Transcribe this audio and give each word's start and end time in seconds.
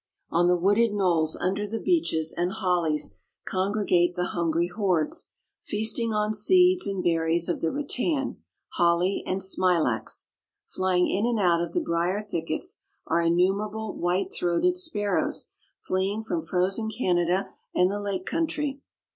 On 0.31 0.47
the 0.47 0.57
wooded 0.57 0.93
knolls 0.93 1.35
under 1.39 1.67
the 1.67 1.79
beeches 1.79 2.33
and 2.35 2.53
hollies 2.53 3.19
congregate 3.45 4.15
the 4.15 4.29
hungry 4.33 4.67
hordes, 4.67 5.27
feasting 5.61 6.11
on 6.11 6.33
seeds 6.33 6.87
and 6.87 7.03
berries 7.03 7.47
of 7.47 7.61
the 7.61 7.69
rattan, 7.71 8.37
holly 8.69 9.21
and 9.27 9.43
smilax. 9.43 10.29
Flying 10.65 11.07
in 11.07 11.27
and 11.27 11.39
out 11.39 11.61
of 11.61 11.73
the 11.73 11.81
briar 11.81 12.19
thickets 12.19 12.83
are 13.05 13.21
innumerable 13.21 13.95
white 13.95 14.33
throated 14.33 14.75
sparrows 14.75 15.51
fleeing 15.83 16.23
from 16.23 16.41
frozen 16.41 16.89
Canada 16.89 17.51
and 17.75 17.91
the 17.91 18.01
lake 18.01 18.25
country. 18.25 18.81